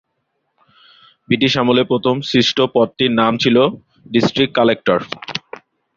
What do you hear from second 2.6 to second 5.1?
পদটির নাম ছিলো ডিস্ট্রিক্ট কালেক্টর।